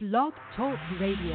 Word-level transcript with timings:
Blog 0.00 0.32
Talk 0.56 0.78
Radio. 1.00 1.34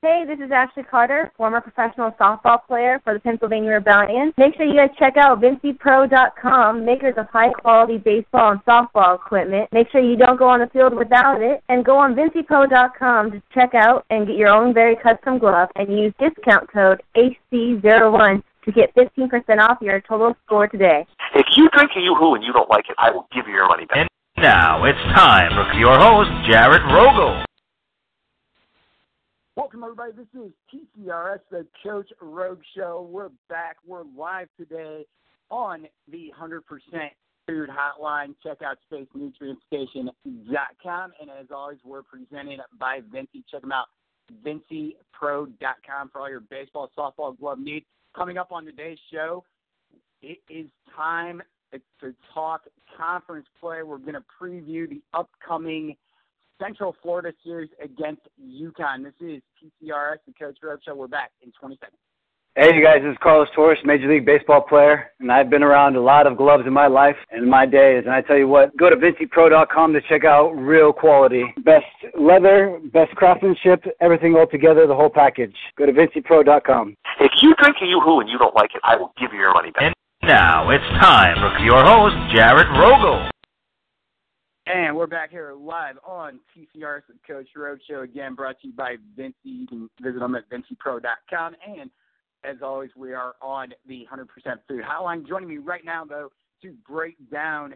Hey, 0.00 0.24
this 0.24 0.38
is 0.38 0.52
Ashley 0.52 0.84
Carter, 0.84 1.32
former 1.36 1.60
professional 1.60 2.12
softball 2.12 2.64
player 2.64 3.00
for 3.02 3.14
the 3.14 3.18
Pennsylvania 3.18 3.72
Rebellion. 3.72 4.32
Make 4.38 4.54
sure 4.54 4.64
you 4.64 4.76
guys 4.76 4.90
check 4.96 5.16
out 5.16 5.40
VinciPro.com, 5.40 6.84
makers 6.84 7.14
of 7.16 7.26
high 7.30 7.50
quality 7.50 7.98
baseball 7.98 8.52
and 8.52 8.64
softball 8.64 9.16
equipment. 9.16 9.68
Make 9.72 9.90
sure 9.90 10.00
you 10.00 10.14
don't 10.14 10.38
go 10.38 10.48
on 10.48 10.60
the 10.60 10.68
field 10.68 10.94
without 10.94 11.42
it, 11.42 11.64
and 11.68 11.84
go 11.84 11.98
on 11.98 12.14
VinciPro.com 12.14 13.32
to 13.32 13.42
check 13.52 13.74
out 13.74 14.06
and 14.10 14.28
get 14.28 14.36
your 14.36 14.50
own 14.50 14.72
very 14.72 14.94
custom 14.94 15.40
glove 15.40 15.68
and 15.74 15.88
use 15.88 16.14
discount 16.20 16.72
code 16.72 17.02
AC01 17.16 18.40
to 18.64 18.70
get 18.70 18.94
15% 18.94 19.58
off 19.58 19.78
your 19.80 20.00
total 20.00 20.36
score 20.46 20.68
today. 20.68 21.04
If 21.34 21.46
you 21.56 21.70
drink 21.70 21.92
a 21.96 22.00
Yoo-Hoo 22.00 22.34
and 22.34 22.44
you 22.44 22.52
don't 22.52 22.68
like 22.68 22.90
it, 22.90 22.96
I 22.98 23.10
will 23.10 23.26
give 23.32 23.46
you 23.46 23.54
your 23.54 23.66
money 23.66 23.86
back. 23.86 23.96
And 23.96 24.06
now 24.36 24.84
it's 24.84 24.98
time 25.16 25.50
for 25.52 25.72
your 25.78 25.98
host, 25.98 26.28
Jared 26.50 26.82
Rogel. 26.82 27.42
Welcome, 29.56 29.82
everybody. 29.82 30.12
This 30.12 30.26
is 30.34 30.52
TCRS, 30.72 31.40
the 31.50 31.66
Coach 31.82 32.12
Rogue 32.20 32.60
Show. 32.76 33.08
We're 33.10 33.30
back. 33.48 33.78
We're 33.86 34.04
live 34.16 34.48
today 34.58 35.06
on 35.50 35.88
the 36.10 36.30
100% 36.38 36.60
Food 37.46 37.70
Hotline. 37.70 38.34
Check 38.42 38.58
out 38.62 38.76
SpaceNutrientStation.com. 38.92 41.12
And 41.18 41.30
as 41.30 41.46
always, 41.50 41.78
we're 41.82 42.02
presented 42.02 42.60
by 42.78 43.00
Vinci. 43.10 43.42
Check 43.50 43.62
them 43.62 43.72
out, 43.72 43.86
VinciPro.com 44.44 46.10
for 46.10 46.20
all 46.20 46.28
your 46.28 46.40
baseball, 46.40 46.90
softball, 46.96 47.38
glove 47.38 47.58
needs. 47.58 47.86
Coming 48.14 48.36
up 48.36 48.52
on 48.52 48.66
today's 48.66 48.98
show, 49.10 49.42
it 50.22 50.38
is 50.48 50.66
time 50.94 51.42
to 51.72 52.14
talk 52.32 52.62
conference 52.96 53.46
play. 53.60 53.82
We're 53.82 53.98
going 53.98 54.14
to 54.14 54.24
preview 54.40 54.88
the 54.88 55.02
upcoming– 55.12 55.96
Central 56.62 56.94
Florida 57.02 57.32
series 57.44 57.70
against 57.82 58.22
UConn. 58.40 59.02
This 59.02 59.14
is 59.20 59.42
TCRS, 59.58 60.18
the 60.26 60.32
Coach 60.38 60.58
Rogue 60.62 60.80
Show. 60.84 60.94
We're 60.94 61.08
back 61.08 61.32
in 61.42 61.52
20 61.58 61.76
seconds. 61.76 61.98
Hey, 62.54 62.76
you 62.76 62.84
guys, 62.84 63.00
this 63.02 63.12
is 63.12 63.18
Carlos 63.22 63.48
Torres, 63.54 63.78
Major 63.82 64.12
League 64.12 64.26
Baseball 64.26 64.60
player, 64.60 65.10
and 65.20 65.32
I've 65.32 65.48
been 65.48 65.62
around 65.62 65.96
a 65.96 66.02
lot 66.02 66.26
of 66.26 66.36
gloves 66.36 66.64
in 66.66 66.72
my 66.72 66.86
life 66.86 67.16
and 67.30 67.44
in 67.44 67.48
my 67.48 67.64
days. 67.64 68.02
And 68.04 68.14
I 68.14 68.20
tell 68.20 68.36
you 68.36 68.46
what, 68.46 68.76
go 68.76 68.90
to 68.90 68.96
VinciPro.com 68.96 69.94
to 69.94 70.02
check 70.02 70.24
out 70.24 70.50
real 70.50 70.92
quality. 70.92 71.44
Best 71.64 71.86
leather, 72.20 72.78
best 72.92 73.14
craftsmanship, 73.16 73.84
everything 74.02 74.36
all 74.36 74.46
together, 74.46 74.86
the 74.86 74.94
whole 74.94 75.08
package. 75.08 75.56
Go 75.78 75.86
to 75.86 75.92
VinciPro.com. 75.92 76.94
If 77.20 77.32
you 77.40 77.54
drink 77.54 77.76
a 77.80 77.86
Yoo-Hoo 77.86 78.20
and 78.20 78.28
you 78.28 78.36
don't 78.36 78.54
like 78.54 78.74
it, 78.74 78.82
I 78.84 78.96
will 78.96 79.14
give 79.18 79.32
you 79.32 79.38
your 79.38 79.54
money 79.54 79.70
back. 79.70 79.94
Now 80.24 80.70
it's 80.70 80.84
time 81.00 81.34
for 81.40 81.64
your 81.64 81.84
host, 81.84 82.14
Jared 82.32 82.68
Rogel. 82.68 83.28
And 84.66 84.96
we're 84.96 85.08
back 85.08 85.32
here 85.32 85.52
live 85.52 85.96
on 86.06 86.38
TCR's 86.56 87.02
Coach 87.26 87.48
Roadshow 87.56 88.04
again, 88.04 88.36
brought 88.36 88.60
to 88.60 88.68
you 88.68 88.72
by 88.72 88.98
Vinci. 89.16 89.34
You 89.42 89.66
can 89.66 89.90
visit 90.00 90.20
them 90.20 90.36
at 90.36 90.48
VinciPro.com. 90.48 91.56
And 91.66 91.90
as 92.44 92.58
always, 92.62 92.90
we 92.96 93.12
are 93.12 93.34
on 93.42 93.70
the 93.88 94.06
100% 94.14 94.26
Food 94.68 94.84
Hotline. 94.84 95.26
Joining 95.26 95.48
me 95.48 95.58
right 95.58 95.84
now, 95.84 96.04
though, 96.04 96.30
to 96.62 96.72
break 96.88 97.16
down 97.28 97.74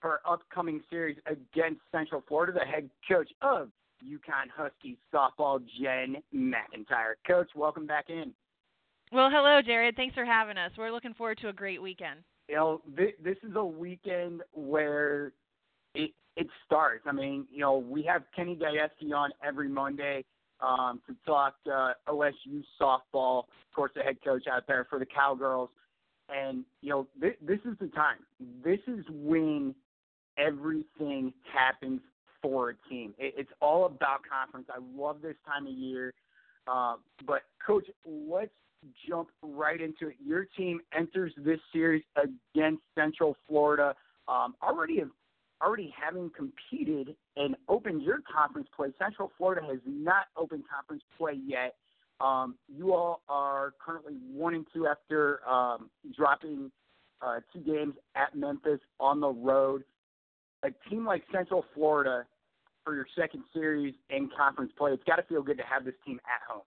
her 0.00 0.20
upcoming 0.28 0.82
series 0.90 1.16
against 1.24 1.80
Central 1.90 2.22
Florida, 2.28 2.52
the 2.52 2.66
head 2.66 2.90
coach 3.10 3.30
of 3.40 3.70
UConn 4.04 4.50
Huskies 4.54 4.98
softball, 5.10 5.58
Jen 5.80 6.16
McIntyre. 6.34 7.14
Coach, 7.26 7.48
welcome 7.56 7.86
back 7.86 8.10
in. 8.10 8.34
Well, 9.10 9.30
hello, 9.32 9.60
Jared. 9.64 9.96
Thanks 9.96 10.14
for 10.14 10.24
having 10.24 10.58
us. 10.58 10.70
We're 10.76 10.90
looking 10.90 11.14
forward 11.14 11.38
to 11.38 11.48
a 11.48 11.52
great 11.52 11.80
weekend. 11.80 12.20
You 12.48 12.56
know, 12.56 12.82
this, 12.96 13.12
this 13.22 13.36
is 13.42 13.56
a 13.56 13.64
weekend 13.64 14.42
where 14.52 15.32
it 15.94 16.10
it 16.36 16.46
starts. 16.64 17.04
I 17.06 17.12
mean, 17.12 17.46
you 17.50 17.60
know, 17.60 17.78
we 17.78 18.02
have 18.04 18.22
Kenny 18.36 18.56
Gajewski 18.56 19.12
on 19.14 19.30
every 19.44 19.68
Monday 19.68 20.24
um, 20.60 21.00
to 21.08 21.16
talk 21.26 21.54
uh, 21.66 21.92
OSU 22.06 22.62
softball. 22.80 23.40
Of 23.40 23.74
course, 23.74 23.90
the 23.96 24.02
head 24.02 24.18
coach 24.24 24.44
out 24.46 24.64
there 24.68 24.86
for 24.88 24.98
the 24.98 25.06
Cowgirls, 25.06 25.70
and 26.28 26.64
you 26.80 26.90
know, 26.90 27.06
this, 27.20 27.32
this 27.40 27.58
is 27.64 27.76
the 27.80 27.88
time. 27.88 28.18
This 28.62 28.80
is 28.86 29.04
when 29.10 29.74
everything 30.38 31.32
happens 31.52 32.00
for 32.40 32.70
a 32.70 32.74
team. 32.88 33.14
It, 33.18 33.34
it's 33.36 33.52
all 33.60 33.86
about 33.86 34.20
conference. 34.30 34.68
I 34.70 34.78
love 34.96 35.22
this 35.22 35.36
time 35.46 35.66
of 35.66 35.72
year. 35.72 36.14
Uh, 36.68 36.96
but 37.26 37.42
coach, 37.64 37.86
let's 38.04 38.50
jump 39.08 39.28
right 39.42 39.80
into 39.80 40.08
it. 40.08 40.16
Your 40.24 40.46
team 40.56 40.80
enters 40.96 41.32
this 41.36 41.58
series 41.72 42.02
against 42.16 42.82
Central 42.94 43.36
Florida. 43.48 43.94
Um, 44.28 44.54
already 44.62 45.02
already 45.60 45.92
having 46.00 46.30
competed 46.36 47.16
and 47.36 47.56
opened 47.68 48.02
your 48.02 48.18
conference 48.32 48.68
play. 48.76 48.88
Central 48.98 49.32
Florida 49.36 49.66
has 49.66 49.80
not 49.86 50.26
opened 50.36 50.62
conference 50.72 51.02
play 51.16 51.38
yet. 51.44 51.74
Um, 52.20 52.56
you 52.68 52.94
all 52.94 53.22
are 53.28 53.74
currently 53.84 54.14
one 54.32 54.54
and 54.54 54.66
two 54.72 54.86
after 54.86 55.40
um, 55.48 55.90
dropping 56.16 56.70
uh, 57.22 57.40
two 57.52 57.60
games 57.60 57.94
at 58.14 58.36
Memphis 58.36 58.80
on 59.00 59.20
the 59.20 59.28
road. 59.28 59.82
A 60.62 60.68
team 60.88 61.04
like 61.04 61.22
Central 61.32 61.64
Florida 61.74 62.24
for 62.88 62.94
your 62.94 63.06
second 63.14 63.42
series 63.52 63.92
in 64.08 64.30
conference 64.34 64.72
play, 64.78 64.92
it's 64.92 65.04
got 65.04 65.16
to 65.16 65.22
feel 65.24 65.42
good 65.42 65.58
to 65.58 65.62
have 65.62 65.84
this 65.84 65.92
team 66.06 66.18
at 66.24 66.40
home. 66.50 66.62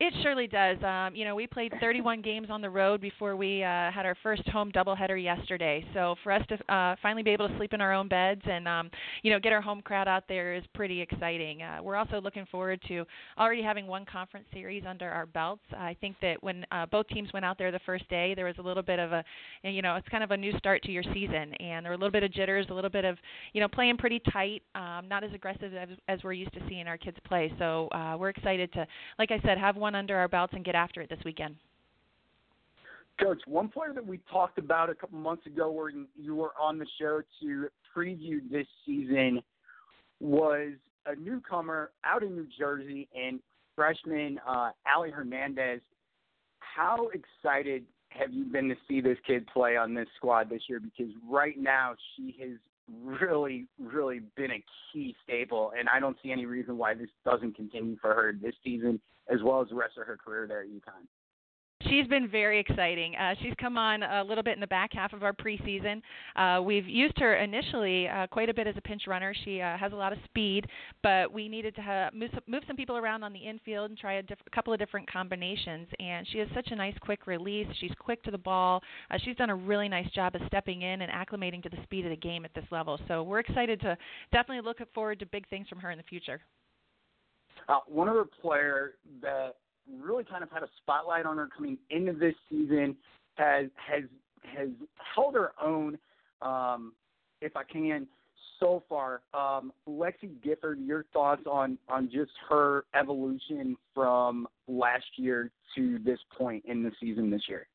It 0.00 0.14
surely 0.22 0.46
does. 0.46 0.80
Um, 0.84 1.16
you 1.16 1.24
know, 1.24 1.34
we 1.34 1.48
played 1.48 1.74
31 1.80 2.22
games 2.22 2.46
on 2.50 2.60
the 2.60 2.70
road 2.70 3.00
before 3.00 3.34
we 3.34 3.64
uh, 3.64 3.90
had 3.90 4.06
our 4.06 4.14
first 4.22 4.48
home 4.48 4.70
doubleheader 4.70 5.20
yesterday. 5.20 5.84
So 5.92 6.14
for 6.22 6.30
us 6.30 6.42
to 6.50 6.72
uh, 6.72 6.94
finally 7.02 7.24
be 7.24 7.32
able 7.32 7.48
to 7.48 7.56
sleep 7.56 7.72
in 7.72 7.80
our 7.80 7.92
own 7.92 8.06
beds 8.06 8.42
and 8.48 8.68
um, 8.68 8.92
you 9.24 9.32
know 9.32 9.40
get 9.40 9.52
our 9.52 9.60
home 9.60 9.82
crowd 9.82 10.06
out 10.06 10.22
there 10.28 10.54
is 10.54 10.62
pretty 10.72 11.00
exciting. 11.00 11.62
Uh, 11.62 11.78
we're 11.82 11.96
also 11.96 12.20
looking 12.20 12.46
forward 12.46 12.80
to 12.86 13.04
already 13.36 13.60
having 13.60 13.88
one 13.88 14.04
conference 14.04 14.46
series 14.52 14.84
under 14.86 15.10
our 15.10 15.26
belts. 15.26 15.64
I 15.76 15.96
think 16.00 16.14
that 16.22 16.40
when 16.44 16.64
uh, 16.70 16.86
both 16.86 17.08
teams 17.08 17.32
went 17.32 17.44
out 17.44 17.58
there 17.58 17.72
the 17.72 17.80
first 17.84 18.08
day, 18.08 18.34
there 18.36 18.44
was 18.44 18.54
a 18.58 18.62
little 18.62 18.84
bit 18.84 19.00
of 19.00 19.10
a 19.10 19.24
you 19.64 19.82
know 19.82 19.96
it's 19.96 20.08
kind 20.10 20.22
of 20.22 20.30
a 20.30 20.36
new 20.36 20.56
start 20.58 20.80
to 20.84 20.92
your 20.92 21.02
season, 21.12 21.54
and 21.54 21.84
there 21.84 21.90
were 21.90 21.96
a 21.96 21.98
little 21.98 22.12
bit 22.12 22.22
of 22.22 22.32
jitters, 22.32 22.66
a 22.70 22.74
little 22.74 22.88
bit 22.88 23.04
of 23.04 23.18
you 23.52 23.60
know 23.60 23.66
playing 23.66 23.96
pretty 23.96 24.22
tight, 24.32 24.62
um, 24.76 25.08
not 25.08 25.24
as 25.24 25.32
aggressive 25.34 25.74
as, 25.74 25.88
as 26.06 26.20
we're 26.22 26.34
used 26.34 26.52
to 26.52 26.60
seeing 26.68 26.86
our 26.86 26.98
kids 26.98 27.16
play. 27.26 27.52
So 27.58 27.88
uh, 27.88 28.16
we're 28.16 28.28
excited 28.28 28.72
to, 28.74 28.86
like 29.18 29.32
I 29.32 29.40
said, 29.44 29.58
have 29.58 29.74
one 29.74 29.87
one 29.88 29.94
under 29.94 30.18
our 30.18 30.28
belts 30.28 30.52
and 30.54 30.66
get 30.66 30.74
after 30.74 31.00
it 31.00 31.08
this 31.08 31.18
weekend. 31.24 31.56
Coach, 33.18 33.40
one 33.46 33.68
player 33.68 33.92
that 33.94 34.06
we 34.06 34.20
talked 34.30 34.58
about 34.58 34.90
a 34.90 34.94
couple 34.94 35.18
months 35.18 35.46
ago 35.46 35.70
where 35.70 35.90
you 35.90 36.36
were 36.36 36.52
on 36.60 36.78
the 36.78 36.86
show 37.00 37.22
to 37.40 37.68
preview 37.96 38.38
this 38.50 38.66
season 38.84 39.42
was 40.20 40.72
a 41.06 41.16
newcomer 41.16 41.90
out 42.04 42.22
in 42.22 42.36
New 42.36 42.46
Jersey 42.58 43.08
and 43.16 43.40
freshman 43.74 44.38
uh, 44.46 44.70
Ali 44.94 45.10
Hernandez. 45.10 45.80
How 46.60 47.08
excited 47.08 47.84
have 48.10 48.32
you 48.32 48.44
been 48.44 48.68
to 48.68 48.76
see 48.86 49.00
this 49.00 49.16
kid 49.26 49.46
play 49.46 49.76
on 49.78 49.94
this 49.94 50.06
squad 50.18 50.50
this 50.50 50.62
year? 50.68 50.80
Because 50.80 51.12
right 51.26 51.58
now 51.58 51.94
she 52.14 52.36
has 52.40 52.58
really, 53.02 53.66
really 53.80 54.20
been 54.36 54.50
a 54.50 54.64
key 54.92 55.16
staple, 55.24 55.72
and 55.78 55.88
I 55.88 55.98
don't 55.98 56.16
see 56.22 56.30
any 56.30 56.44
reason 56.44 56.76
why 56.76 56.92
this 56.92 57.08
doesn't 57.24 57.56
continue 57.56 57.96
for 58.02 58.14
her 58.14 58.34
this 58.40 58.54
season 58.62 59.00
as 59.32 59.42
well 59.42 59.60
as 59.60 59.68
the 59.68 59.74
rest 59.74 59.98
of 59.98 60.06
her 60.06 60.16
career 60.16 60.46
there 60.46 60.62
at 60.62 60.68
UConn. 60.68 61.06
She's 61.82 62.08
been 62.08 62.28
very 62.28 62.58
exciting. 62.58 63.14
Uh, 63.14 63.36
she's 63.40 63.54
come 63.60 63.78
on 63.78 64.02
a 64.02 64.24
little 64.24 64.42
bit 64.42 64.54
in 64.54 64.60
the 64.60 64.66
back 64.66 64.92
half 64.92 65.12
of 65.12 65.22
our 65.22 65.32
preseason. 65.32 66.02
Uh, 66.34 66.60
we've 66.60 66.88
used 66.88 67.16
her 67.18 67.36
initially 67.36 68.08
uh, 68.08 68.26
quite 68.26 68.48
a 68.48 68.54
bit 68.54 68.66
as 68.66 68.74
a 68.76 68.80
pinch 68.80 69.06
runner. 69.06 69.32
She 69.44 69.60
uh, 69.60 69.76
has 69.76 69.92
a 69.92 69.96
lot 69.96 70.12
of 70.12 70.18
speed, 70.24 70.66
but 71.04 71.32
we 71.32 71.48
needed 71.48 71.76
to 71.76 71.80
have, 71.80 72.14
move, 72.14 72.30
move 72.48 72.64
some 72.66 72.74
people 72.74 72.96
around 72.96 73.22
on 73.22 73.32
the 73.32 73.38
infield 73.38 73.90
and 73.90 73.98
try 73.98 74.14
a, 74.14 74.22
diff- 74.24 74.38
couple 74.52 74.72
of 74.72 74.80
different 74.80 75.08
combinations. 75.10 75.86
And 76.00 76.26
she 76.32 76.38
has 76.38 76.48
such 76.52 76.72
a 76.72 76.76
nice 76.76 76.96
quick 77.00 77.28
release. 77.28 77.68
She's 77.78 77.92
quick 78.00 78.24
to 78.24 78.32
the 78.32 78.38
ball. 78.38 78.82
Uh, 79.12 79.18
she's 79.24 79.36
done 79.36 79.50
a 79.50 79.56
really 79.56 79.88
nice 79.88 80.10
job 80.10 80.34
of 80.34 80.40
stepping 80.48 80.82
in 80.82 81.02
and 81.02 81.12
acclimating 81.12 81.62
to 81.62 81.68
the 81.68 81.80
speed 81.84 82.04
of 82.04 82.10
the 82.10 82.16
game 82.16 82.44
at 82.44 82.52
this 82.54 82.66
level. 82.72 82.98
So 83.06 83.22
we're 83.22 83.38
excited 83.38 83.80
to 83.82 83.96
definitely 84.32 84.64
look 84.66 84.78
forward 84.94 85.20
to 85.20 85.26
big 85.26 85.48
things 85.48 85.68
from 85.68 85.78
her 85.78 85.92
in 85.92 85.98
the 85.98 86.04
future. 86.04 86.40
Uh, 87.68 87.80
one 87.86 88.08
other 88.08 88.24
player 88.24 88.94
that 89.20 89.56
really 90.00 90.24
kind 90.24 90.42
of 90.42 90.50
had 90.50 90.62
a 90.62 90.68
spotlight 90.82 91.26
on 91.26 91.36
her 91.36 91.48
coming 91.54 91.78
into 91.90 92.12
this 92.12 92.34
season 92.50 92.96
has 93.34 93.66
has 93.76 94.04
has 94.42 94.68
held 95.14 95.34
her 95.34 95.52
own, 95.62 95.98
um, 96.40 96.92
if 97.40 97.56
I 97.56 97.64
can, 97.64 98.06
so 98.58 98.82
far. 98.88 99.20
Um, 99.34 99.72
Lexi 99.88 100.42
Gifford, 100.42 100.80
your 100.80 101.04
thoughts 101.12 101.42
on 101.50 101.78
on 101.88 102.10
just 102.10 102.32
her 102.48 102.84
evolution 102.94 103.76
from 103.94 104.46
last 104.66 105.06
year 105.16 105.50
to 105.76 105.98
this 106.04 106.18
point 106.36 106.64
in 106.66 106.82
the 106.82 106.92
season 107.00 107.30
this 107.30 107.42
year? 107.48 107.66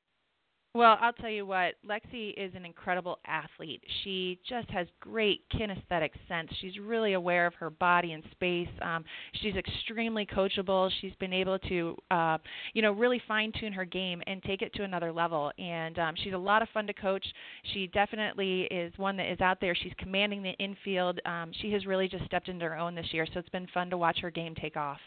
Well, 0.75 0.97
I'll 1.01 1.13
tell 1.13 1.29
you 1.29 1.45
what, 1.45 1.75
Lexi 1.87 2.33
is 2.35 2.51
an 2.55 2.65
incredible 2.65 3.19
athlete. 3.27 3.83
She 4.03 4.39
just 4.49 4.67
has 4.71 4.87
great 4.99 5.41
kinesthetic 5.53 6.09
sense. 6.27 6.49
She's 6.61 6.79
really 6.79 7.13
aware 7.13 7.45
of 7.45 7.53
her 7.55 7.69
body 7.69 8.13
and 8.13 8.23
space. 8.31 8.67
Um, 8.81 9.05
she's 9.33 9.53
extremely 9.55 10.25
coachable. 10.25 10.89
She's 10.99 11.13
been 11.19 11.31
able 11.31 11.59
to, 11.59 11.95
uh, 12.09 12.39
you 12.73 12.81
know, 12.81 12.91
really 12.91 13.21
fine 13.27 13.51
tune 13.59 13.71
her 13.71 13.85
game 13.85 14.23
and 14.25 14.41
take 14.41 14.63
it 14.63 14.73
to 14.73 14.83
another 14.83 15.13
level. 15.13 15.51
And 15.59 15.99
um, 15.99 16.15
she's 16.23 16.33
a 16.33 16.37
lot 16.37 16.63
of 16.63 16.69
fun 16.73 16.87
to 16.87 16.93
coach. 16.93 17.25
She 17.73 17.85
definitely 17.93 18.61
is 18.71 18.91
one 18.97 19.15
that 19.17 19.31
is 19.31 19.41
out 19.41 19.61
there. 19.61 19.75
She's 19.75 19.93
commanding 19.99 20.41
the 20.41 20.53
infield. 20.53 21.19
Um, 21.27 21.51
she 21.61 21.71
has 21.73 21.85
really 21.85 22.07
just 22.07 22.25
stepped 22.25 22.49
into 22.49 22.65
her 22.65 22.75
own 22.75 22.95
this 22.95 23.07
year, 23.11 23.27
so 23.31 23.39
it's 23.39 23.49
been 23.49 23.67
fun 23.75 23.91
to 23.91 23.97
watch 23.99 24.17
her 24.21 24.31
game 24.31 24.55
take 24.55 24.75
off. 24.75 24.99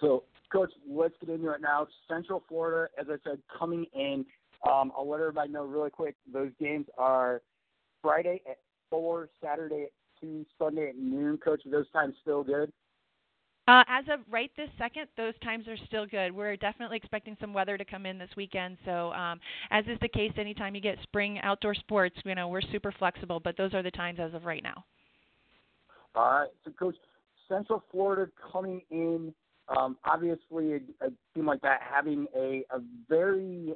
So 0.00 0.22
Coach, 0.54 0.70
let's 0.88 1.14
get 1.18 1.30
into 1.30 1.50
it 1.50 1.60
now. 1.60 1.88
Central 2.08 2.44
Florida, 2.48 2.88
as 2.98 3.06
I 3.10 3.16
said, 3.28 3.40
coming 3.58 3.86
in. 3.92 4.24
Um, 4.70 4.92
I'll 4.96 5.08
let 5.08 5.20
everybody 5.20 5.50
know 5.50 5.64
really 5.64 5.90
quick. 5.90 6.14
Those 6.32 6.52
games 6.60 6.86
are 6.96 7.42
Friday 8.00 8.40
at 8.48 8.58
four, 8.88 9.28
Saturday 9.42 9.84
at 9.84 9.90
two, 10.20 10.46
Sunday 10.56 10.90
at 10.90 10.96
noon. 10.96 11.38
Coach, 11.38 11.66
are 11.66 11.70
those 11.70 11.90
times 11.90 12.14
still 12.22 12.44
good? 12.44 12.72
Uh, 13.66 13.82
as 13.88 14.04
of 14.12 14.20
right 14.30 14.50
this 14.56 14.68
second, 14.78 15.08
those 15.16 15.34
times 15.42 15.66
are 15.66 15.76
still 15.88 16.06
good. 16.06 16.30
We're 16.30 16.56
definitely 16.56 16.98
expecting 16.98 17.36
some 17.40 17.52
weather 17.52 17.76
to 17.76 17.84
come 17.84 18.06
in 18.06 18.16
this 18.16 18.30
weekend. 18.36 18.76
So, 18.84 19.10
um, 19.12 19.40
as 19.72 19.84
is 19.86 19.98
the 20.02 20.08
case, 20.08 20.32
anytime 20.36 20.76
you 20.76 20.80
get 20.80 20.98
spring 21.02 21.40
outdoor 21.42 21.74
sports, 21.74 22.14
you 22.24 22.34
know 22.36 22.46
we're 22.46 22.60
super 22.60 22.92
flexible. 22.92 23.40
But 23.40 23.56
those 23.56 23.74
are 23.74 23.82
the 23.82 23.90
times 23.90 24.20
as 24.20 24.34
of 24.34 24.44
right 24.44 24.62
now. 24.62 24.84
All 26.14 26.30
right. 26.30 26.50
So, 26.64 26.70
Coach, 26.78 26.96
Central 27.48 27.82
Florida 27.90 28.30
coming 28.52 28.82
in 28.90 29.34
um, 29.68 29.96
obviously, 30.04 30.74
a, 30.74 31.06
a 31.06 31.10
team 31.34 31.46
like 31.46 31.60
that 31.62 31.80
having 31.82 32.26
a, 32.36 32.64
a 32.70 32.80
very 33.08 33.74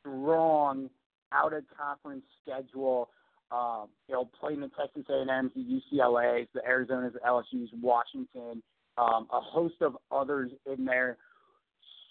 strong 0.00 0.90
out 1.32 1.52
of 1.52 1.64
conference 1.76 2.24
schedule. 2.42 3.08
Um, 3.50 3.88
you 4.08 4.14
know, 4.14 4.28
playing 4.40 4.60
the 4.60 4.70
Texas 4.78 5.04
A&M's, 5.08 5.52
the 5.54 5.80
UCLA's, 5.94 6.48
the 6.54 6.64
Arizona's, 6.66 7.12
the 7.12 7.20
LSU's, 7.20 7.70
Washington, 7.80 8.62
um, 8.98 9.28
a 9.32 9.40
host 9.40 9.76
of 9.80 9.96
others 10.10 10.50
in 10.66 10.84
there. 10.84 11.18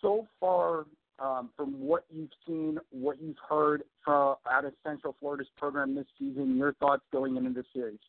So 0.02 0.28
far, 0.40 0.86
um, 1.20 1.50
from 1.58 1.80
what 1.80 2.06
you've 2.10 2.30
seen, 2.48 2.78
what 2.92 3.22
you've 3.22 3.38
heard 3.50 3.84
from 4.06 4.36
out 4.50 4.66
of 4.66 4.74
Central 4.86 5.16
Florida's 5.20 5.48
program 5.58 5.96
this 5.96 6.06
season, 6.18 6.56
your 6.56 6.74
thoughts 6.74 7.04
going 7.12 7.36
into 7.36 7.52
the 7.52 7.64
series? 7.74 8.00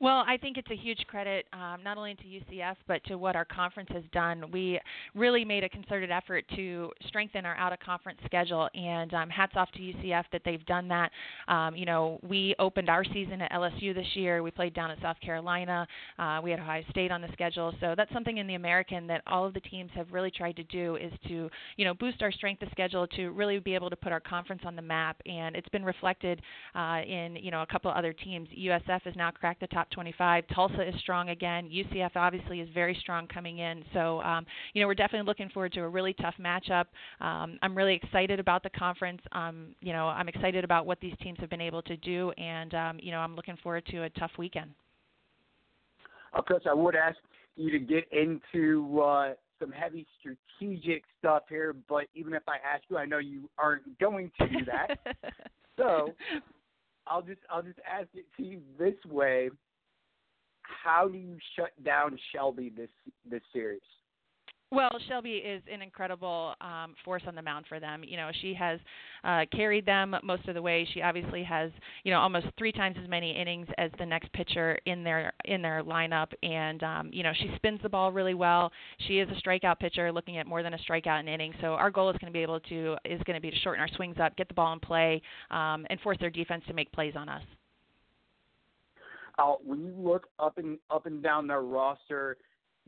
Well, 0.00 0.24
I 0.26 0.36
think 0.36 0.56
it's 0.56 0.70
a 0.70 0.76
huge 0.76 1.04
credit 1.08 1.46
um, 1.52 1.82
not 1.82 1.96
only 1.98 2.14
to 2.14 2.22
UCF 2.22 2.76
but 2.86 3.02
to 3.04 3.16
what 3.16 3.36
our 3.36 3.44
conference 3.44 3.90
has 3.92 4.04
done. 4.12 4.50
We 4.52 4.80
really 5.14 5.44
made 5.44 5.64
a 5.64 5.68
concerted 5.68 6.10
effort 6.10 6.44
to 6.56 6.90
strengthen 7.06 7.44
our 7.44 7.56
out 7.56 7.72
of 7.72 7.80
conference 7.80 8.18
schedule, 8.24 8.68
and 8.74 9.12
um, 9.14 9.28
hats 9.28 9.52
off 9.56 9.70
to 9.72 9.78
UCF 9.78 10.24
that 10.32 10.42
they've 10.44 10.64
done 10.66 10.88
that. 10.88 11.10
Um, 11.48 11.74
you 11.76 11.86
know, 11.86 12.20
we 12.22 12.54
opened 12.58 12.88
our 12.88 13.04
season 13.04 13.40
at 13.42 13.50
LSU 13.52 13.94
this 13.94 14.06
year. 14.14 14.42
We 14.42 14.50
played 14.50 14.74
down 14.74 14.90
at 14.90 15.00
South 15.00 15.16
Carolina. 15.20 15.86
Uh, 16.18 16.40
we 16.42 16.50
had 16.50 16.60
Ohio 16.60 16.82
State 16.90 17.10
on 17.10 17.20
the 17.20 17.28
schedule, 17.32 17.72
so 17.80 17.94
that's 17.96 18.12
something 18.12 18.38
in 18.38 18.46
the 18.46 18.54
American 18.54 19.06
that 19.06 19.22
all 19.26 19.46
of 19.46 19.54
the 19.54 19.60
teams 19.60 19.90
have 19.94 20.06
really 20.12 20.30
tried 20.30 20.56
to 20.56 20.64
do 20.64 20.96
is 20.96 21.12
to 21.28 21.50
you 21.76 21.84
know 21.84 21.94
boost 21.94 22.22
our 22.22 22.32
strength 22.32 22.62
of 22.62 22.68
schedule 22.70 23.06
to 23.08 23.30
really 23.30 23.58
be 23.58 23.74
able 23.74 23.90
to 23.90 23.96
put 23.96 24.12
our 24.12 24.20
conference 24.20 24.62
on 24.64 24.76
the 24.76 24.82
map, 24.82 25.16
and 25.26 25.56
it's 25.56 25.68
been 25.68 25.84
reflected 25.84 26.42
uh, 26.74 27.00
in 27.06 27.36
you 27.36 27.50
know 27.50 27.62
a 27.62 27.66
couple 27.66 27.90
other 27.90 28.12
teams. 28.12 28.48
USF 28.58 29.02
has 29.02 29.14
now 29.16 29.30
cracked 29.30 29.60
the 29.60 29.67
top 29.70 29.90
25. 29.90 30.44
Tulsa 30.54 30.88
is 30.88 30.94
strong 31.00 31.30
again. 31.30 31.68
UCF 31.68 32.10
obviously 32.16 32.60
is 32.60 32.68
very 32.74 32.96
strong 33.00 33.26
coming 33.26 33.58
in. 33.58 33.84
So, 33.92 34.20
um, 34.22 34.46
you 34.72 34.80
know, 34.80 34.88
we're 34.88 34.94
definitely 34.94 35.26
looking 35.26 35.48
forward 35.50 35.72
to 35.74 35.80
a 35.80 35.88
really 35.88 36.12
tough 36.14 36.34
matchup. 36.40 36.86
Um, 37.20 37.58
I'm 37.62 37.76
really 37.76 37.94
excited 37.94 38.40
about 38.40 38.62
the 38.62 38.70
conference. 38.70 39.20
Um, 39.32 39.74
you 39.80 39.92
know, 39.92 40.06
I'm 40.06 40.28
excited 40.28 40.64
about 40.64 40.86
what 40.86 41.00
these 41.00 41.14
teams 41.22 41.38
have 41.40 41.50
been 41.50 41.60
able 41.60 41.82
to 41.82 41.96
do, 41.96 42.30
and 42.32 42.74
um, 42.74 43.00
you 43.02 43.10
know, 43.10 43.18
I'm 43.18 43.36
looking 43.36 43.56
forward 43.62 43.86
to 43.86 44.04
a 44.04 44.10
tough 44.10 44.32
weekend. 44.38 44.70
Of 46.34 46.44
course, 46.46 46.64
I 46.68 46.74
would 46.74 46.94
ask 46.94 47.16
you 47.56 47.70
to 47.70 47.78
get 47.78 48.04
into 48.12 49.00
uh, 49.00 49.32
some 49.58 49.72
heavy 49.72 50.06
strategic 50.20 51.04
stuff 51.18 51.44
here, 51.48 51.74
but 51.88 52.04
even 52.14 52.34
if 52.34 52.42
I 52.48 52.56
ask 52.56 52.84
you, 52.88 52.96
I 52.96 53.06
know 53.06 53.18
you 53.18 53.48
aren't 53.58 53.98
going 53.98 54.30
to 54.40 54.48
do 54.48 54.64
that. 54.66 55.16
so 55.76 56.14
I'll 57.10 57.22
just 57.22 57.40
I'll 57.50 57.62
just 57.62 57.78
ask 57.90 58.08
it 58.14 58.26
to 58.36 58.42
you 58.44 58.60
this 58.78 58.94
way: 59.06 59.50
How 60.62 61.08
do 61.08 61.18
you 61.18 61.38
shut 61.56 61.70
down 61.84 62.18
Shelby 62.32 62.70
this 62.76 62.90
this 63.28 63.42
series? 63.52 63.80
Well, 64.70 64.90
Shelby 65.08 65.30
is 65.30 65.62
an 65.72 65.80
incredible 65.80 66.54
um, 66.60 66.94
force 67.02 67.22
on 67.26 67.34
the 67.34 67.40
mound 67.40 67.64
for 67.70 67.80
them. 67.80 68.04
You 68.04 68.18
know, 68.18 68.30
she 68.42 68.52
has 68.52 68.78
uh, 69.24 69.46
carried 69.50 69.86
them 69.86 70.14
most 70.22 70.46
of 70.46 70.54
the 70.54 70.60
way. 70.60 70.86
She 70.92 71.00
obviously 71.00 71.42
has, 71.42 71.70
you 72.04 72.12
know, 72.12 72.20
almost 72.20 72.48
three 72.58 72.72
times 72.72 72.96
as 73.02 73.08
many 73.08 73.34
innings 73.34 73.66
as 73.78 73.90
the 73.98 74.04
next 74.04 74.30
pitcher 74.34 74.78
in 74.84 75.02
their 75.02 75.32
in 75.46 75.62
their 75.62 75.82
lineup, 75.82 76.28
and 76.42 76.82
um, 76.82 77.10
you 77.14 77.22
know, 77.22 77.32
she 77.40 77.50
spins 77.56 77.80
the 77.82 77.88
ball 77.88 78.12
really 78.12 78.34
well. 78.34 78.70
She 79.06 79.20
is 79.20 79.28
a 79.30 79.40
strikeout 79.40 79.78
pitcher, 79.78 80.12
looking 80.12 80.36
at 80.36 80.46
more 80.46 80.62
than 80.62 80.74
a 80.74 80.78
strikeout 80.78 81.20
an 81.20 81.28
inning. 81.28 81.54
So 81.62 81.68
our 81.68 81.90
goal 81.90 82.10
is 82.10 82.16
going 82.18 82.30
to 82.30 82.36
be 82.36 82.42
able 82.42 82.60
to 82.60 82.96
is 83.06 83.22
going 83.22 83.36
to 83.36 83.40
be 83.40 83.50
to 83.50 83.56
shorten 83.60 83.80
our 83.80 83.88
swings 83.96 84.16
up, 84.22 84.36
get 84.36 84.48
the 84.48 84.54
ball 84.54 84.74
in 84.74 84.80
play, 84.80 85.22
um, 85.50 85.86
and 85.88 85.98
force 86.00 86.18
their 86.20 86.30
defense 86.30 86.62
to 86.68 86.74
make 86.74 86.92
plays 86.92 87.14
on 87.16 87.30
us. 87.30 87.42
When 89.64 89.80
you 89.80 89.94
look 89.96 90.26
up 90.38 90.58
and 90.58 90.78
up 90.90 91.06
and 91.06 91.22
down 91.22 91.46
their 91.46 91.62
roster 91.62 92.36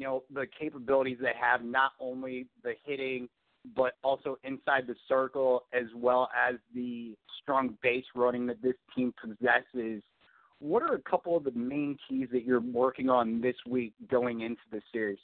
you 0.00 0.06
know 0.06 0.22
the 0.32 0.46
capabilities 0.58 1.18
they 1.20 1.34
have, 1.38 1.62
not 1.62 1.92
only 2.00 2.46
the 2.64 2.72
hitting, 2.84 3.28
but 3.76 3.92
also 4.02 4.38
inside 4.44 4.86
the 4.86 4.94
circle, 5.06 5.64
as 5.74 5.84
well 5.94 6.30
as 6.34 6.54
the 6.74 7.14
strong 7.42 7.76
base 7.82 8.06
running 8.16 8.46
that 8.46 8.62
this 8.62 8.74
team 8.96 9.12
possesses. 9.22 10.02
What 10.58 10.82
are 10.82 10.94
a 10.94 11.02
couple 11.02 11.36
of 11.36 11.44
the 11.44 11.52
main 11.52 11.98
keys 12.08 12.28
that 12.32 12.44
you're 12.44 12.60
working 12.60 13.10
on 13.10 13.42
this 13.42 13.56
week 13.68 13.92
going 14.10 14.40
into 14.40 14.62
the 14.72 14.80
series? 14.90 15.18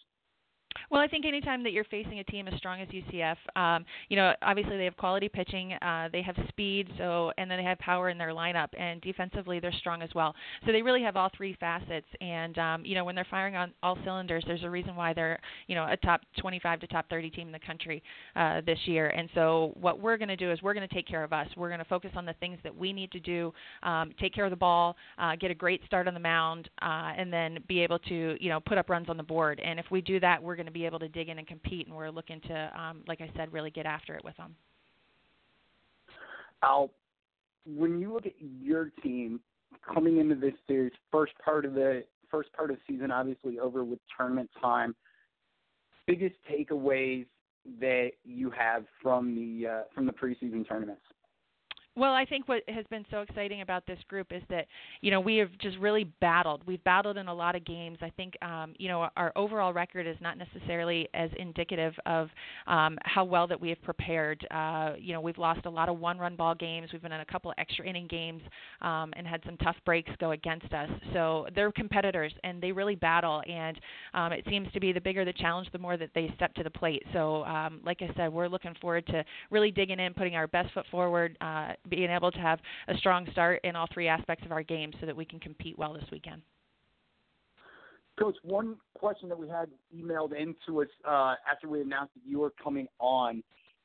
Well, 0.90 1.00
I 1.00 1.06
think 1.06 1.26
anytime 1.26 1.62
that 1.64 1.73
you're 1.73 1.84
facing 1.84 2.19
a 2.19 2.25
team 2.25 2.49
as 2.49 2.55
strong 2.58 2.81
as 2.81 2.88
UCF, 2.88 3.37
um, 3.56 3.84
you 4.08 4.17
know, 4.17 4.32
obviously 4.43 4.76
they 4.76 4.84
have 4.84 4.96
quality 4.96 5.28
pitching, 5.28 5.73
uh, 5.75 6.08
they 6.12 6.23
have 6.23 6.37
speed, 6.49 6.88
so 6.99 7.32
and 7.38 7.50
then 7.50 7.58
they 7.58 7.64
have 7.64 7.78
power 7.78 8.08
in 8.08 8.19
their 8.19 8.31
lineup, 8.31 8.69
and 8.78 9.00
defensively 9.00 9.61
they're 9.61 9.73
strong 9.73 10.02
as 10.02 10.11
well. 10.14 10.34
So 10.64 10.73
they 10.73 10.82
really 10.82 11.02
have 11.02 11.17
all 11.17 11.31
three 11.37 11.56
facets, 11.58 12.06
and 12.20 12.58
um, 12.58 12.84
you 12.84 12.94
know, 12.94 13.05
when 13.05 13.14
they're 13.14 13.26
firing 13.31 13.56
on 13.56 13.73
all 13.82 13.99
cylinders, 14.05 14.44
there's 14.46 14.64
a 14.64 14.70
reason 14.70 14.96
why 14.96 15.12
they're 15.12 15.38
you 15.67 15.75
know 15.75 15.87
a 15.90 15.96
top 15.96 16.20
25 16.38 16.81
to 16.81 16.87
top 16.87 17.08
30 17.08 17.31
team 17.31 17.46
in 17.49 17.52
the 17.52 17.58
country 17.58 18.02
uh, 18.34 18.61
this 18.67 18.78
year. 18.87 19.08
And 19.08 19.28
so 19.34 19.73
what 19.81 20.00
we're 20.00 20.17
going 20.17 20.28
to 20.28 20.37
do 20.37 20.52
is 20.52 20.62
we're 20.62 20.75
going 20.75 20.87
to 20.88 20.94
take 20.94 21.06
care 21.06 21.25
of 21.25 21.32
us. 21.32 21.49
We're 21.56 21.69
going 21.69 21.78
to 21.78 21.84
focus 21.84 22.11
on 22.17 22.25
the 22.25 22.34
things 22.34 22.58
that 22.62 22.75
we 22.75 22.93
need 22.93 23.11
to 23.12 23.20
do, 23.20 23.52
um, 23.82 24.12
take 24.20 24.34
care 24.34 24.44
of 24.44 24.50
the 24.50 24.56
ball, 24.56 24.96
uh, 25.19 25.37
get 25.37 25.50
a 25.50 25.55
great 25.55 25.81
start 25.87 26.08
on 26.08 26.14
the 26.14 26.20
mound, 26.20 26.69
uh, 26.82 27.12
and 27.17 27.32
then 27.32 27.58
be 27.69 27.81
able 27.81 27.99
to 28.00 28.37
you 28.40 28.49
know 28.49 28.61
put 28.61 28.78
up 28.78 28.90
runs 28.90 29.08
on 29.08 29.17
the 29.17 29.23
board. 29.23 29.61
And 29.64 29.78
if 29.78 29.87
we 29.90 30.00
do 30.00 30.20
that, 30.20 30.43
we're 30.43 30.56
going 30.56 30.65
to 30.66 30.72
be 30.72 30.86
able 30.86 30.98
to 30.98 31.08
dig 31.08 31.28
in 31.28 31.38
and 31.38 31.46
compete, 31.46 31.86
and 31.86 31.96
we're 31.96 32.10
looking 32.10 32.40
to, 32.42 32.80
um, 32.80 33.02
like 33.06 33.20
I 33.20 33.30
said, 33.36 33.52
really 33.52 33.70
get 33.70 33.86
after 33.86 34.14
it 34.14 34.24
with 34.24 34.36
them. 34.36 34.54
Al, 36.62 36.90
when 37.66 38.00
you 38.00 38.12
look 38.12 38.26
at 38.26 38.34
your 38.40 38.90
team 39.02 39.40
coming 39.92 40.18
into 40.18 40.34
this 40.34 40.54
series, 40.66 40.92
first 41.10 41.32
part 41.44 41.64
of 41.64 41.75
the 41.75 42.04
first 42.30 42.52
part 42.52 42.70
of 42.70 42.76
the 42.76 42.92
season, 42.92 43.11
obviously 43.11 43.58
over 43.58 43.85
with 43.85 43.99
tournament 44.16 44.50
time. 44.61 44.94
Biggest 46.06 46.37
takeaways 46.50 47.26
that 47.80 48.11
you 48.25 48.50
have 48.50 48.85
from 49.02 49.35
the 49.35 49.68
uh, 49.68 49.82
from 49.94 50.06
the 50.06 50.12
preseason 50.12 50.66
tournaments? 50.68 51.02
Well, 51.98 52.12
I 52.12 52.26
think 52.26 52.46
what 52.46 52.62
has 52.68 52.84
been 52.90 53.06
so 53.10 53.22
exciting 53.22 53.62
about 53.62 53.86
this 53.86 53.98
group 54.06 54.26
is 54.30 54.42
that 54.50 54.66
you 55.00 55.10
know 55.10 55.18
we 55.18 55.36
have 55.36 55.48
just 55.58 55.78
really 55.78 56.04
battled. 56.20 56.60
We've 56.66 56.82
battled 56.84 57.16
in 57.16 57.28
a 57.28 57.34
lot 57.34 57.56
of 57.56 57.64
games. 57.64 57.96
I 58.02 58.10
think 58.10 58.34
um, 58.42 58.74
you 58.78 58.88
know 58.88 59.08
our 59.16 59.32
overall 59.34 59.72
record 59.72 60.06
is 60.06 60.16
not 60.20 60.36
necessarily 60.36 61.08
as 61.14 61.30
indicative 61.38 61.94
of 62.04 62.28
um, 62.66 62.98
how 63.04 63.24
well 63.24 63.46
that 63.46 63.58
we 63.58 63.70
have 63.70 63.80
prepared. 63.80 64.46
Uh, 64.50 64.92
you 64.98 65.14
know 65.14 65.22
we've 65.22 65.38
lost 65.38 65.64
a 65.64 65.70
lot 65.70 65.88
of 65.88 65.98
one-run 65.98 66.36
ball 66.36 66.54
games. 66.54 66.90
We've 66.92 67.00
been 67.00 67.12
in 67.12 67.20
a 67.20 67.24
couple 67.24 67.50
of 67.50 67.54
extra 67.56 67.86
inning 67.86 68.08
games 68.08 68.42
um, 68.82 69.14
and 69.16 69.26
had 69.26 69.40
some 69.46 69.56
tough 69.56 69.76
breaks 69.86 70.10
go 70.20 70.32
against 70.32 70.70
us. 70.74 70.90
So 71.14 71.46
they're 71.54 71.72
competitors 71.72 72.32
and 72.44 72.62
they 72.62 72.72
really 72.72 72.94
battle. 72.94 73.42
And 73.48 73.80
um, 74.12 74.32
it 74.32 74.44
seems 74.50 74.70
to 74.72 74.80
be 74.80 74.92
the 74.92 75.00
bigger 75.00 75.24
the 75.24 75.32
challenge, 75.32 75.68
the 75.72 75.78
more 75.78 75.96
that 75.96 76.10
they 76.14 76.30
step 76.36 76.52
to 76.56 76.62
the 76.62 76.70
plate. 76.70 77.02
So 77.14 77.44
um, 77.44 77.80
like 77.86 78.02
I 78.02 78.10
said, 78.16 78.30
we're 78.30 78.48
looking 78.48 78.74
forward 78.82 79.06
to 79.06 79.24
really 79.50 79.70
digging 79.70 79.98
in, 79.98 80.12
putting 80.12 80.36
our 80.36 80.46
best 80.46 80.74
foot 80.74 80.84
forward. 80.90 81.38
Uh, 81.40 81.72
being 81.88 82.11
able 82.11 82.31
to 82.31 82.38
have 82.38 82.61
a 82.88 82.97
strong 82.97 83.26
start 83.33 83.61
in 83.64 83.76
all 83.76 83.87
three 83.93 84.09
aspects 84.09 84.45
of 84.45 84.52
our 84.52 84.62
game 84.62 84.93
so 85.00 85.07
that 85.07 85.16
we 85.16 85.25
can 85.25 85.40
compete 85.40 85.78
well 85.78 85.93
this 85.93 86.05
weekend. 86.11 86.43
Coach, 88.19 88.37
one 88.43 88.76
question 88.95 89.28
that 89.28 89.38
we 89.38 89.47
had 89.47 89.69
emailed 89.95 90.33
into 90.33 90.81
us 90.81 90.88
uh, 91.07 91.35
after 91.50 91.69
we 91.69 91.83
announced 91.83 92.14
that 92.14 92.23
you 92.26 92.38
were 92.38 92.52
coming 92.62 92.88
on, 92.99 93.43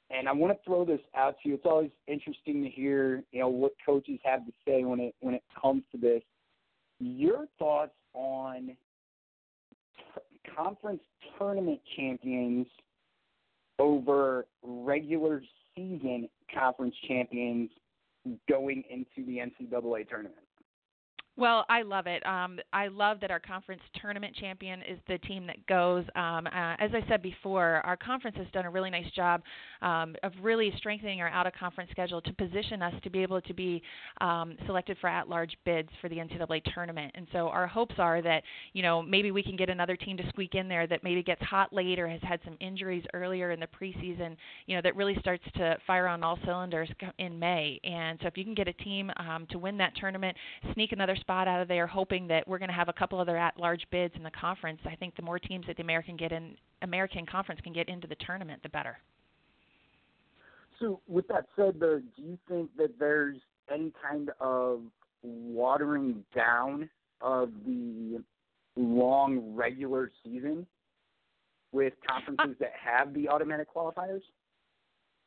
and 0.10 0.27
I 0.27 0.31
want 0.31 0.53
to 0.53 0.60
throw 0.65 0.86
this 0.86 1.01
out 1.15 1.36
to 1.43 1.50
you. 1.50 1.55
It's 1.55 1.65
always 1.65 1.91
interesting 2.08 2.63
to 2.63 2.70
hear, 2.70 3.24
you 3.31 3.41
know, 3.41 3.50
what 3.50 3.74
coaches 3.86 4.20
have 4.24 4.46
to 4.46 4.51
say 4.65 4.86
when 4.86 5.01
it 5.01 5.15
when 5.20 5.34
it 5.34 5.43
comes 5.62 5.84
to 5.91 5.98
this. 5.98 6.22
Your 7.00 7.46
thoughts 7.60 7.91
on 8.13 8.77
conference 10.55 11.01
tournament 11.38 11.79
champions 11.96 12.67
over 13.79 14.46
regular 14.63 15.41
season 15.75 16.29
conference 16.53 16.96
champions 17.08 17.70
going 18.49 18.83
into 18.89 19.25
the 19.25 19.37
NCAA 19.37 20.07
tournament? 20.07 20.37
Well, 21.38 21.65
I 21.69 21.81
love 21.81 22.07
it. 22.07 22.25
Um, 22.25 22.59
I 22.73 22.89
love 22.89 23.19
that 23.21 23.31
our 23.31 23.39
conference 23.39 23.81
tournament 24.01 24.35
champion 24.35 24.81
is 24.81 25.00
the 25.07 25.17
team 25.19 25.47
that 25.47 25.65
goes. 25.65 26.03
Um, 26.13 26.45
uh, 26.45 26.75
as 26.77 26.91
I 26.93 27.07
said 27.07 27.23
before, 27.23 27.81
our 27.85 27.95
conference 27.95 28.35
has 28.35 28.47
done 28.51 28.65
a 28.65 28.69
really 28.69 28.89
nice 28.89 29.09
job 29.15 29.41
um, 29.81 30.15
of 30.23 30.33
really 30.41 30.73
strengthening 30.77 31.21
our 31.21 31.29
out 31.29 31.47
of 31.47 31.53
conference 31.53 31.89
schedule 31.89 32.21
to 32.21 32.33
position 32.33 32.81
us 32.81 32.93
to 33.03 33.09
be 33.09 33.23
able 33.23 33.39
to 33.41 33.53
be 33.53 33.81
um, 34.19 34.57
selected 34.65 34.97
for 35.00 35.07
at 35.07 35.29
large 35.29 35.55
bids 35.63 35.88
for 36.01 36.09
the 36.09 36.17
NCAA 36.17 36.61
tournament. 36.73 37.13
And 37.15 37.25
so 37.31 37.47
our 37.47 37.65
hopes 37.65 37.95
are 37.97 38.21
that 38.21 38.43
you 38.73 38.81
know 38.83 39.01
maybe 39.01 39.31
we 39.31 39.41
can 39.41 39.55
get 39.55 39.69
another 39.69 39.95
team 39.95 40.17
to 40.17 40.27
squeak 40.27 40.53
in 40.55 40.67
there 40.67 40.85
that 40.85 41.01
maybe 41.01 41.23
gets 41.23 41.41
hot 41.43 41.71
late 41.71 41.97
or 41.97 42.09
has 42.09 42.21
had 42.23 42.41
some 42.43 42.57
injuries 42.59 43.05
earlier 43.13 43.51
in 43.51 43.59
the 43.61 43.67
preseason. 43.67 44.35
You 44.65 44.75
know 44.75 44.81
that 44.83 44.97
really 44.97 45.15
starts 45.21 45.45
to 45.55 45.77
fire 45.88 46.07
on 46.07 46.23
all 46.23 46.38
cylinders 46.45 46.89
in 47.19 47.39
May. 47.39 47.79
And 47.85 48.19
so 48.21 48.27
if 48.27 48.38
you 48.38 48.43
can 48.43 48.53
get 48.53 48.67
a 48.67 48.73
team 48.73 49.09
um, 49.15 49.47
to 49.51 49.57
win 49.57 49.77
that 49.77 49.95
tournament, 49.95 50.35
sneak 50.73 50.91
another 50.91 51.15
spot 51.21 51.47
out 51.47 51.61
of 51.61 51.67
there, 51.67 51.87
hoping 51.87 52.27
that 52.27 52.47
we're 52.47 52.59
going 52.59 52.69
to 52.69 52.75
have 52.75 52.89
a 52.89 52.93
couple 52.93 53.19
other 53.19 53.37
at-large 53.37 53.85
bids 53.91 54.13
in 54.15 54.23
the 54.23 54.31
conference. 54.31 54.79
I 54.85 54.95
think 54.95 55.15
the 55.15 55.21
more 55.21 55.39
teams 55.39 55.65
that 55.67 55.77
the 55.77 55.83
American 55.83 56.17
get 56.17 56.31
in, 56.31 56.55
American 56.81 57.25
Conference 57.25 57.61
can 57.61 57.73
get 57.73 57.87
into 57.87 58.07
the 58.07 58.15
tournament, 58.25 58.61
the 58.63 58.69
better. 58.69 58.97
So, 60.79 60.99
with 61.07 61.27
that 61.27 61.45
said, 61.55 61.75
though, 61.79 62.01
do 62.15 62.21
you 62.21 62.37
think 62.49 62.69
that 62.77 62.97
there's 62.99 63.37
any 63.71 63.93
kind 64.09 64.31
of 64.39 64.81
watering 65.23 66.23
down 66.35 66.89
of 67.21 67.51
the 67.65 68.21
long 68.75 69.53
regular 69.55 70.11
season 70.23 70.65
with 71.71 71.93
conferences 72.07 72.57
that 72.59 72.73
have 72.83 73.13
the 73.13 73.29
automatic 73.29 73.73
qualifiers? 73.73 74.21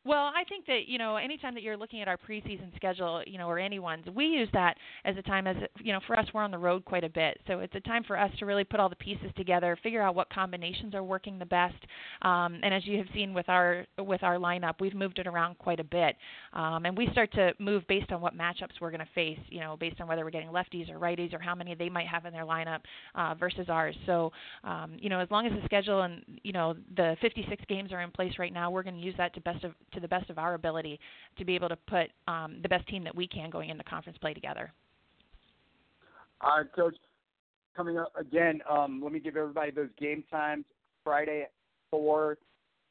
Well, 0.06 0.30
I 0.36 0.44
think 0.46 0.66
that 0.66 0.80
you 0.86 0.98
know, 0.98 1.16
anytime 1.16 1.54
that 1.54 1.62
you're 1.62 1.78
looking 1.78 2.02
at 2.02 2.08
our 2.08 2.18
preseason 2.18 2.74
schedule, 2.76 3.22
you 3.26 3.38
know, 3.38 3.48
or 3.48 3.58
anyone's, 3.58 4.04
we 4.14 4.26
use 4.26 4.50
that 4.52 4.76
as 5.06 5.16
a 5.16 5.22
time 5.22 5.46
as 5.46 5.56
you 5.78 5.94
know, 5.94 6.00
for 6.06 6.18
us, 6.18 6.26
we're 6.34 6.42
on 6.42 6.50
the 6.50 6.58
road 6.58 6.84
quite 6.84 7.04
a 7.04 7.08
bit, 7.08 7.40
so 7.46 7.60
it's 7.60 7.74
a 7.74 7.80
time 7.80 8.04
for 8.04 8.18
us 8.18 8.30
to 8.38 8.44
really 8.44 8.64
put 8.64 8.80
all 8.80 8.90
the 8.90 8.96
pieces 8.96 9.30
together, 9.34 9.78
figure 9.82 10.02
out 10.02 10.14
what 10.14 10.28
combinations 10.28 10.94
are 10.94 11.02
working 11.02 11.38
the 11.38 11.46
best. 11.46 11.76
Um, 12.20 12.60
and 12.62 12.74
as 12.74 12.86
you 12.86 12.98
have 12.98 13.06
seen 13.14 13.32
with 13.32 13.48
our 13.48 13.86
with 13.98 14.22
our 14.22 14.36
lineup, 14.36 14.74
we've 14.78 14.94
moved 14.94 15.18
it 15.20 15.26
around 15.26 15.56
quite 15.56 15.80
a 15.80 15.84
bit, 15.84 16.16
um, 16.52 16.84
and 16.84 16.98
we 16.98 17.08
start 17.12 17.32
to 17.32 17.54
move 17.58 17.86
based 17.88 18.12
on 18.12 18.20
what 18.20 18.36
matchups 18.36 18.80
we're 18.82 18.90
going 18.90 19.00
to 19.00 19.08
face. 19.14 19.38
You 19.48 19.60
know, 19.60 19.78
based 19.78 20.02
on 20.02 20.06
whether 20.06 20.22
we're 20.22 20.30
getting 20.30 20.50
lefties 20.50 20.92
or 20.92 20.98
righties 20.98 21.32
or 21.32 21.38
how 21.38 21.54
many 21.54 21.74
they 21.74 21.88
might 21.88 22.08
have 22.08 22.26
in 22.26 22.32
their 22.34 22.44
lineup 22.44 22.80
uh, 23.14 23.34
versus 23.36 23.70
ours. 23.70 23.96
So, 24.04 24.32
um, 24.64 24.98
you 25.00 25.08
know, 25.08 25.20
as 25.20 25.30
long 25.30 25.46
as 25.46 25.52
the 25.52 25.64
schedule 25.64 26.02
and 26.02 26.22
you 26.42 26.52
know 26.52 26.74
the 26.94 27.16
56 27.22 27.64
games 27.70 27.90
are 27.90 28.02
in 28.02 28.10
place 28.10 28.34
right 28.38 28.52
now, 28.52 28.70
we're 28.70 28.82
going 28.82 28.96
to 28.96 29.00
use 29.00 29.14
that 29.16 29.32
to 29.32 29.40
best 29.40 29.64
of 29.64 29.72
to 29.94 30.00
the 30.00 30.08
best 30.08 30.30
of 30.30 30.38
our 30.38 30.54
ability 30.54 31.00
to 31.38 31.44
be 31.44 31.54
able 31.54 31.68
to 31.68 31.76
put 31.88 32.10
um, 32.28 32.58
the 32.62 32.68
best 32.68 32.86
team 32.88 33.04
that 33.04 33.14
we 33.14 33.26
can 33.26 33.50
going 33.50 33.70
into 33.70 33.84
conference 33.84 34.18
play 34.18 34.34
together. 34.34 34.72
All 36.40 36.58
right, 36.58 36.72
Coach. 36.74 36.96
Coming 37.76 37.98
up 37.98 38.12
again, 38.16 38.60
um, 38.70 39.00
let 39.02 39.12
me 39.12 39.18
give 39.18 39.36
everybody 39.36 39.72
those 39.72 39.88
game 39.98 40.22
times. 40.30 40.64
Friday 41.02 41.42
at 41.42 41.52
4, 41.90 42.38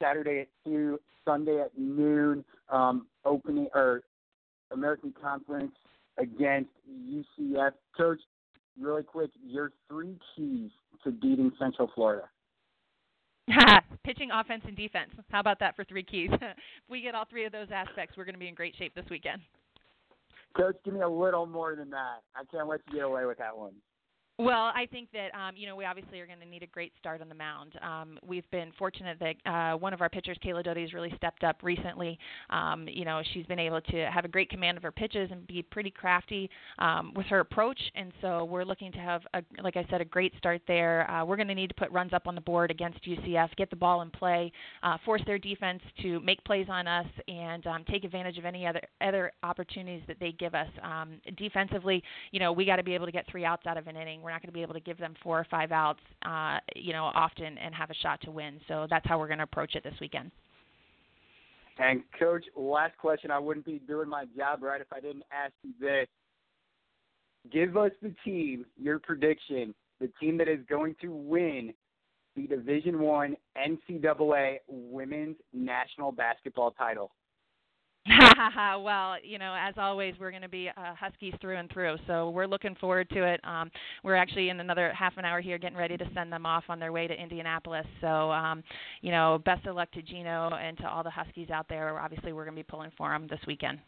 Saturday 0.01 0.41
at 0.41 0.47
2, 0.65 0.99
Sunday 1.25 1.61
at 1.61 1.71
noon, 1.77 2.43
um, 2.69 3.07
opening 3.23 3.67
or 3.73 4.01
American 4.71 5.13
Conference 5.21 5.71
against 6.17 6.69
UCF. 6.91 7.71
Coach, 7.95 8.19
really 8.79 9.03
quick, 9.03 9.29
your 9.45 9.71
three 9.87 10.17
keys 10.35 10.69
to 11.03 11.11
beating 11.11 11.51
Central 11.59 11.89
Florida. 11.95 12.27
Pitching, 14.03 14.29
offense, 14.31 14.63
and 14.65 14.75
defense. 14.75 15.11
How 15.29 15.39
about 15.39 15.59
that 15.59 15.75
for 15.75 15.83
three 15.83 16.03
keys? 16.03 16.29
if 16.33 16.57
we 16.89 17.01
get 17.01 17.15
all 17.15 17.25
three 17.29 17.45
of 17.45 17.51
those 17.51 17.67
aspects, 17.73 18.17
we're 18.17 18.25
going 18.25 18.35
to 18.35 18.39
be 18.39 18.47
in 18.47 18.55
great 18.55 18.75
shape 18.77 18.95
this 18.95 19.05
weekend. 19.09 19.41
Coach, 20.55 20.75
give 20.85 20.93
me 20.93 21.01
a 21.01 21.09
little 21.09 21.45
more 21.45 21.75
than 21.75 21.89
that. 21.89 22.21
I 22.35 22.43
can't 22.51 22.67
let 22.67 22.81
you 22.89 22.99
get 22.99 23.05
away 23.05 23.25
with 23.25 23.39
that 23.39 23.57
one. 23.57 23.73
Well, 24.43 24.73
I 24.75 24.87
think 24.91 25.07
that 25.13 25.33
um, 25.39 25.55
you 25.55 25.67
know 25.67 25.75
we 25.77 25.85
obviously 25.85 26.19
are 26.19 26.27
going 26.27 26.39
to 26.39 26.45
need 26.45 26.63
a 26.63 26.67
great 26.67 26.91
start 26.99 27.21
on 27.21 27.29
the 27.29 27.35
mound. 27.35 27.79
Um, 27.81 28.19
we've 28.27 28.49
been 28.51 28.73
fortunate 28.77 29.17
that 29.21 29.49
uh, 29.49 29.77
one 29.77 29.93
of 29.93 30.01
our 30.01 30.09
pitchers, 30.09 30.37
Kayla 30.43 30.65
Doty, 30.65 30.81
has 30.81 30.91
really 30.91 31.13
stepped 31.15 31.45
up 31.45 31.63
recently. 31.63 32.19
Um, 32.49 32.85
you 32.89 33.05
know, 33.05 33.21
she's 33.33 33.45
been 33.45 33.59
able 33.59 33.79
to 33.79 34.09
have 34.11 34.25
a 34.25 34.27
great 34.27 34.49
command 34.49 34.75
of 34.75 34.83
her 34.83 34.91
pitches 34.91 35.29
and 35.31 35.47
be 35.47 35.63
pretty 35.63 35.89
crafty 35.89 36.49
um, 36.79 37.13
with 37.15 37.25
her 37.27 37.39
approach. 37.39 37.79
And 37.95 38.11
so 38.19 38.43
we're 38.43 38.65
looking 38.65 38.91
to 38.91 38.97
have, 38.97 39.21
a, 39.33 39.43
like 39.61 39.77
I 39.77 39.85
said, 39.89 40.01
a 40.01 40.05
great 40.05 40.33
start 40.37 40.61
there. 40.67 41.09
Uh, 41.09 41.23
we're 41.23 41.37
going 41.37 41.47
to 41.47 41.55
need 41.55 41.69
to 41.69 41.75
put 41.75 41.89
runs 41.91 42.11
up 42.11 42.27
on 42.27 42.35
the 42.35 42.41
board 42.41 42.69
against 42.69 43.01
UCF, 43.05 43.55
get 43.55 43.69
the 43.69 43.77
ball 43.77 44.01
in 44.01 44.09
play, 44.09 44.51
uh, 44.83 44.97
force 45.05 45.21
their 45.25 45.39
defense 45.39 45.81
to 46.01 46.19
make 46.19 46.43
plays 46.43 46.67
on 46.69 46.85
us, 46.85 47.07
and 47.29 47.65
um, 47.65 47.85
take 47.89 48.03
advantage 48.03 48.37
of 48.37 48.43
any 48.43 48.67
other 48.67 48.81
other 48.99 49.31
opportunities 49.43 50.03
that 50.07 50.17
they 50.19 50.33
give 50.33 50.53
us. 50.53 50.67
Um, 50.81 51.21
defensively, 51.37 52.03
you 52.31 52.41
know, 52.41 52.51
we 52.51 52.65
got 52.65 52.75
to 52.75 52.83
be 52.83 52.93
able 52.93 53.05
to 53.05 53.11
get 53.13 53.25
three 53.31 53.45
outs 53.45 53.65
out 53.65 53.77
of 53.77 53.87
an 53.87 53.95
inning 53.95 54.21
we're 54.21 54.32
not 54.33 54.41
going 54.41 54.49
to 54.49 54.53
be 54.53 54.61
able 54.61 54.73
to 54.73 54.79
give 54.79 54.97
them 54.97 55.13
four 55.23 55.39
or 55.39 55.47
five 55.49 55.71
outs, 55.71 56.01
uh, 56.25 56.57
you 56.75 56.91
know, 56.91 57.05
often 57.13 57.57
and 57.57 57.73
have 57.73 57.89
a 57.89 57.95
shot 57.95 58.19
to 58.21 58.31
win. 58.31 58.59
So 58.67 58.87
that's 58.89 59.05
how 59.07 59.19
we're 59.19 59.27
going 59.27 59.37
to 59.37 59.45
approach 59.45 59.75
it 59.75 59.83
this 59.83 59.93
weekend. 60.01 60.31
And 61.77 62.03
coach, 62.19 62.45
last 62.55 62.97
question. 62.97 63.31
I 63.31 63.39
wouldn't 63.39 63.65
be 63.65 63.79
doing 63.87 64.09
my 64.09 64.25
job 64.37 64.61
right 64.61 64.81
if 64.81 64.91
I 64.91 64.99
didn't 64.99 65.23
ask 65.31 65.53
you 65.63 65.71
this. 65.79 66.07
Give 67.51 67.75
us 67.77 67.91
the 68.01 68.13
team, 68.23 68.65
your 68.79 68.99
prediction, 68.99 69.73
the 69.99 70.09
team 70.19 70.37
that 70.37 70.47
is 70.47 70.59
going 70.69 70.95
to 71.01 71.09
win 71.09 71.73
the 72.35 72.47
Division 72.47 72.99
One 72.99 73.35
NCAA 73.57 74.57
Women's 74.67 75.35
National 75.53 76.11
Basketball 76.11 76.71
title. 76.71 77.11
well, 78.81 79.15
you 79.23 79.39
know, 79.39 79.55
as 79.57 79.75
always, 79.77 80.13
we're 80.19 80.31
going 80.31 80.41
to 80.41 80.49
be 80.49 80.69
uh, 80.75 80.93
Huskies 80.95 81.33
through 81.39 81.57
and 81.57 81.71
through. 81.71 81.95
So 82.05 82.31
we're 82.31 82.47
looking 82.47 82.75
forward 82.75 83.09
to 83.11 83.23
it. 83.23 83.39
Um, 83.43 83.71
we're 84.03 84.15
actually 84.15 84.49
in 84.49 84.59
another 84.59 84.91
half 84.93 85.13
an 85.17 85.23
hour 85.23 85.39
here 85.39 85.57
getting 85.57 85.77
ready 85.77 85.95
to 85.95 86.05
send 86.13 86.31
them 86.31 86.45
off 86.45 86.65
on 86.67 86.79
their 86.79 86.91
way 86.91 87.07
to 87.07 87.13
Indianapolis. 87.13 87.85
So, 88.01 88.31
um, 88.31 88.61
you 89.01 89.11
know, 89.11 89.41
best 89.45 89.65
of 89.67 89.75
luck 89.75 89.89
to 89.91 90.01
Gino 90.01 90.49
and 90.49 90.77
to 90.79 90.87
all 90.87 91.03
the 91.03 91.09
Huskies 91.09 91.49
out 91.49 91.67
there. 91.69 91.97
Obviously, 91.97 92.33
we're 92.33 92.43
going 92.43 92.55
to 92.57 92.59
be 92.59 92.67
pulling 92.67 92.91
for 92.97 93.09
them 93.09 93.27
this 93.29 93.39
weekend. 93.47 93.79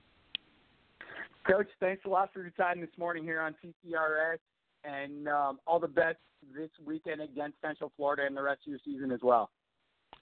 Coach, 1.46 1.68
thanks 1.80 2.04
a 2.06 2.10
lot 2.10 2.32
for 2.34 2.42
your 2.42 2.52
time 2.52 2.80
this 2.80 2.90
morning 2.98 3.24
here 3.24 3.42
on 3.42 3.54
TCRS, 3.64 4.38
and 4.84 5.28
um, 5.28 5.60
all 5.68 5.80
the 5.80 5.88
best 5.88 6.18
this 6.56 6.70
weekend 6.86 7.22
against 7.22 7.58
Central 7.62 7.92
Florida 7.98 8.24
and 8.26 8.36
the 8.36 8.42
rest 8.42 8.62
of 8.66 8.72
your 8.72 8.80
season 8.86 9.12
as 9.12 9.20
well. 9.22 9.52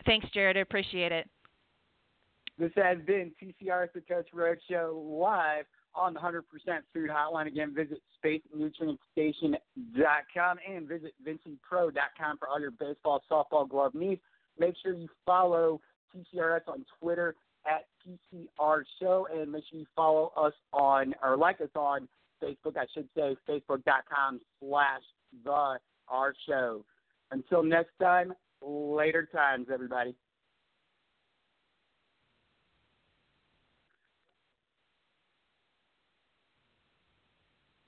Thanks, 0.05 0.27
Jared. 0.33 0.57
I 0.57 0.61
appreciate 0.61 1.11
it. 1.11 1.29
This 2.57 2.71
has 2.75 2.97
been 3.05 3.31
TCR 3.41 3.87
the 3.93 4.01
Coach 4.01 4.27
Roadshow 4.33 5.19
live 5.19 5.65
on 5.95 6.13
the 6.13 6.19
100% 6.19 6.41
Food 6.93 7.09
Hotline. 7.09 7.47
Again, 7.47 7.73
visit 7.75 7.99
spacenutrientstation.com 8.23 10.57
and 10.67 10.87
visit 10.87 11.15
vincipro.com 11.25 12.37
for 12.37 12.47
all 12.47 12.59
your 12.59 12.69
baseball, 12.71 13.23
softball, 13.29 13.67
glove 13.67 13.95
needs. 13.95 14.21
Make 14.59 14.75
sure 14.83 14.93
you 14.93 15.09
follow 15.25 15.81
TCRS 16.15 16.67
on 16.67 16.85
Twitter 16.99 17.35
at 17.65 17.87
TCR 18.05 18.83
Show 18.99 19.27
and 19.33 19.51
make 19.51 19.63
sure 19.69 19.79
you 19.79 19.87
follow 19.95 20.31
us 20.37 20.53
on, 20.73 21.15
or 21.23 21.35
like 21.37 21.59
us 21.61 21.69
on 21.75 22.07
Facebook, 22.41 22.77
I 22.77 22.85
should 22.93 23.09
say, 23.15 23.35
facebook.com 23.49 24.41
slash 24.59 25.01
the 25.43 25.79
R 26.07 26.35
show. 26.47 26.85
Until 27.31 27.63
next 27.63 27.97
time, 27.99 28.33
later 28.61 29.27
times, 29.31 29.69
everybody. 29.73 30.15